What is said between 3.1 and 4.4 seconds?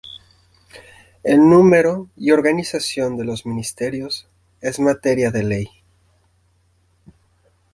de los Ministerios